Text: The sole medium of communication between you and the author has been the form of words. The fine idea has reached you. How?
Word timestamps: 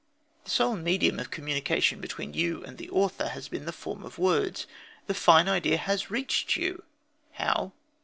The 0.45 0.49
sole 0.49 0.75
medium 0.77 1.19
of 1.19 1.29
communication 1.29 2.01
between 2.01 2.33
you 2.33 2.63
and 2.65 2.79
the 2.79 2.89
author 2.89 3.27
has 3.29 3.47
been 3.47 3.65
the 3.65 3.71
form 3.71 4.01
of 4.03 4.17
words. 4.17 4.65
The 5.05 5.13
fine 5.13 5.47
idea 5.47 5.77
has 5.77 6.09
reached 6.09 6.55
you. 6.55 6.81
How? 7.33 7.71